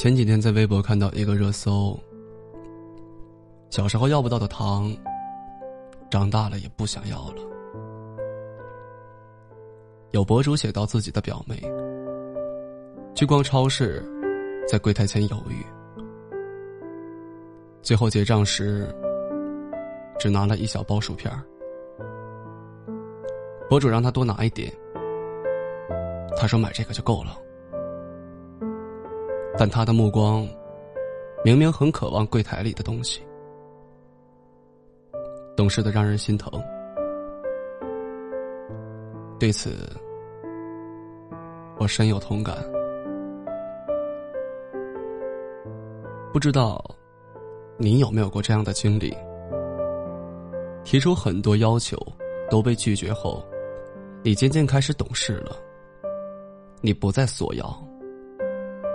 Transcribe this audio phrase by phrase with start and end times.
[0.00, 1.94] 前几天在微博看到一个热搜：
[3.68, 4.90] 小时候要不到的糖，
[6.10, 7.42] 长大了也不想要了。
[10.12, 11.60] 有博主写到自己的表妹
[13.14, 14.02] 去逛超市，
[14.66, 15.62] 在柜台前犹豫，
[17.82, 18.88] 最后结账时
[20.18, 21.30] 只拿了一小包薯片
[23.68, 24.72] 博主让他多拿一点，
[26.38, 27.36] 他说买这个就够了。
[29.60, 30.48] 但他的目光，
[31.44, 33.20] 明明很渴望柜台里的东西，
[35.54, 36.50] 懂事的让人心疼。
[39.38, 39.86] 对此，
[41.78, 42.56] 我深有同感。
[46.32, 46.82] 不知道
[47.76, 49.14] 你有没有过这样的经历？
[50.84, 51.98] 提出很多要求
[52.48, 53.44] 都被拒绝后，
[54.22, 55.54] 你渐渐开始懂事了，
[56.80, 57.89] 你不再索要。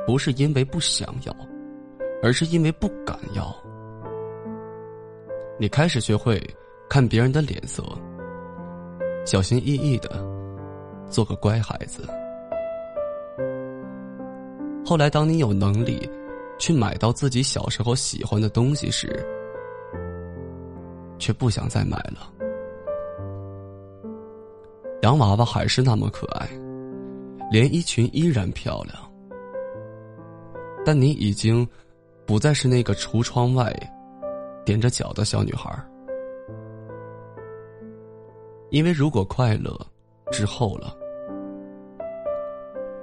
[0.05, 1.35] 不是因为不想要，
[2.21, 3.55] 而是因为不敢要。
[5.57, 6.41] 你开始学会
[6.89, 7.83] 看别人的脸色，
[9.25, 10.09] 小心翼翼的
[11.09, 12.07] 做个乖孩子。
[14.85, 16.07] 后来，当你有能力
[16.59, 19.25] 去买到自己小时候喜欢的东西时，
[21.17, 22.31] 却不想再买了。
[25.01, 26.47] 洋娃娃还是那么可爱，
[27.51, 29.14] 连衣裙依然漂亮。
[30.85, 31.67] 但你已经
[32.27, 33.73] 不再是那个橱窗外
[34.63, 35.75] 踮着脚的小女孩，
[38.69, 39.75] 因为如果快乐
[40.31, 40.95] 滞后了，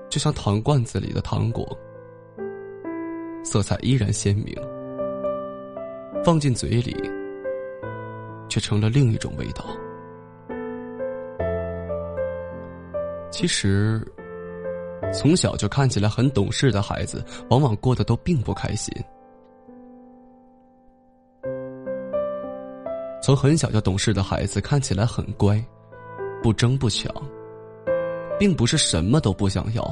[0.09, 1.77] 就像糖罐子里的糖果，
[3.43, 4.55] 色彩依然鲜明，
[6.25, 6.95] 放进嘴里
[8.49, 9.65] 却成了另一种味道。
[13.33, 14.01] 其实。
[15.13, 18.93] 从小就看起来很懂事的孩子，往往过得都并不开心。
[23.23, 25.63] 从很小就懂事的孩子看起来很乖，
[26.43, 27.13] 不争不抢，
[28.39, 29.83] 并不是什么都不想要，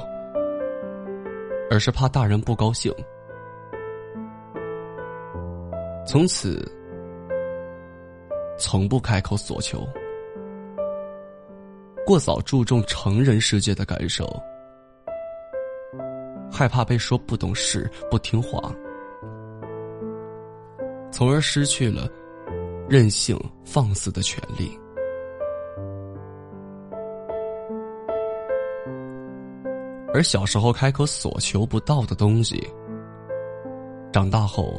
[1.71, 2.93] 而是怕大人不高兴。
[6.05, 6.66] 从此，
[8.59, 9.87] 从不开口索求，
[12.05, 14.27] 过早注重成人世界的感受。
[16.60, 18.60] 害怕被说不懂事、不听话，
[21.10, 22.06] 从而失去了
[22.87, 23.34] 任性
[23.65, 24.78] 放肆的权利。
[30.12, 32.62] 而小时候开口所求不到的东西，
[34.12, 34.71] 长大后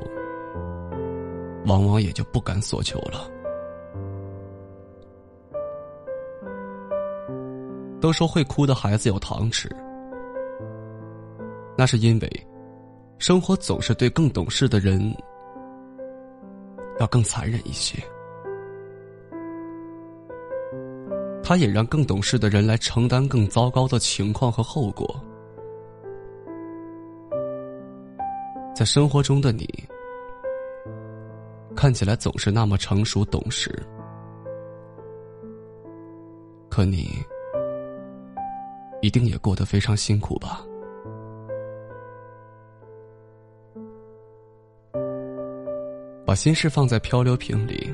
[1.65, 3.27] 往往也就不敢索求了。
[7.99, 9.67] 都说会哭的孩子有糖吃。
[11.81, 12.47] 那是因为，
[13.17, 15.01] 生活总是对更懂事的人
[16.99, 17.97] 要更残忍一些。
[21.41, 25.19] 他也让更懂事的人来承担更糟糕的情况和后果。
[28.75, 29.67] 在生活中的你，
[31.75, 33.71] 看起来总是那么成熟懂事，
[36.69, 37.07] 可你
[39.01, 40.63] 一定也过得非常辛苦吧。
[46.31, 47.91] 把心事放在漂流瓶里，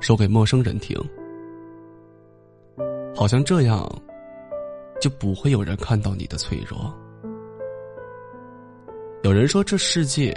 [0.00, 0.98] 说给陌生人听，
[3.14, 3.86] 好像这样
[5.02, 6.90] 就不会有人看到你的脆弱。
[9.22, 10.34] 有人说，这世界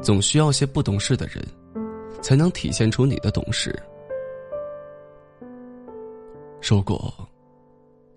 [0.00, 1.44] 总需要些不懂事的人，
[2.22, 3.76] 才能体现出你的懂事。
[6.62, 7.12] 如果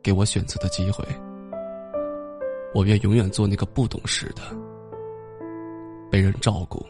[0.03, 1.03] 给我选择的机会，
[2.75, 4.43] 我愿永远做那个不懂事的，
[6.11, 6.85] 被人照顾。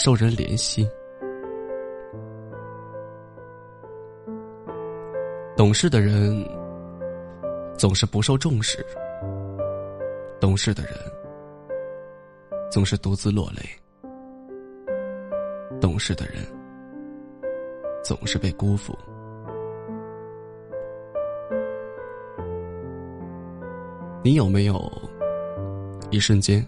[0.00, 0.88] 受人怜惜，
[5.56, 6.48] 懂事的人
[7.76, 8.78] 总是不受重视，
[10.40, 10.92] 懂事的人
[12.70, 13.68] 总是独自落泪，
[15.80, 16.34] 懂事的人
[18.04, 18.96] 总是被辜负。
[24.22, 24.80] 你有没有
[26.12, 26.64] 一瞬间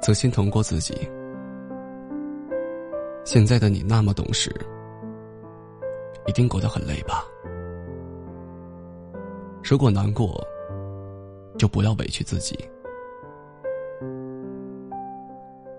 [0.00, 0.94] 曾心疼过自己？
[3.26, 4.54] 现在的你那么懂事，
[6.28, 7.24] 一定过得很累吧？
[9.64, 10.40] 如果难过，
[11.58, 12.56] 就不要委屈自己。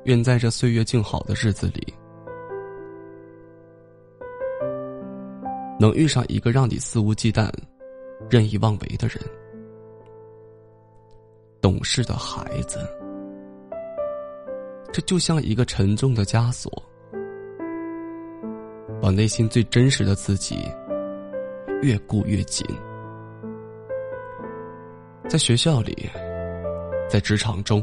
[0.04, 1.94] 愿在这岁月静好的日子里，
[5.80, 7.50] 能遇上一个让你肆无忌惮、
[8.30, 9.18] 任意妄为的人。
[11.62, 12.78] 懂事的孩子。
[14.92, 16.72] 这就像一个沉重的枷锁，
[19.08, 20.70] 把内心最真实的自己
[21.82, 22.68] 越固越紧。
[25.30, 26.10] 在学校里，
[27.08, 27.82] 在职场中，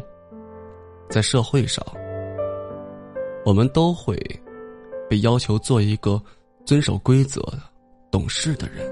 [1.09, 1.83] 在社会上，
[3.43, 4.19] 我们都会
[5.09, 6.23] 被要求做一个
[6.67, 7.41] 遵守规则、
[8.11, 8.87] 懂事的人。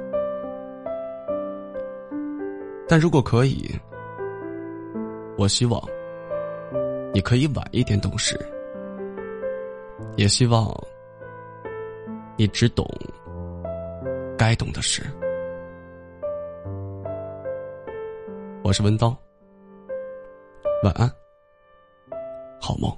[2.88, 3.70] 但如果可以，
[5.36, 5.78] 我希望
[7.12, 8.40] 你可以晚一点懂事，
[10.16, 10.74] 也希望
[12.36, 12.86] 你只懂
[14.38, 15.02] 该懂的事。
[18.64, 19.16] 我是文刀，
[20.82, 21.10] 晚安，
[22.60, 22.90] 好梦。